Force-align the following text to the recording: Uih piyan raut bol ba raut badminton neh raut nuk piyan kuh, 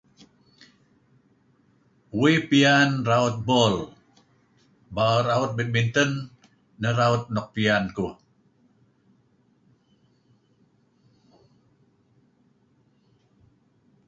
Uih 2.21 2.37
piyan 2.49 2.89
raut 3.09 3.35
bol 3.49 3.75
ba 4.95 5.07
raut 5.27 5.51
badminton 5.57 6.11
neh 6.81 6.93
raut 7.01 7.23
nuk 7.33 7.47
piyan 7.55 7.83
kuh, 7.95 8.13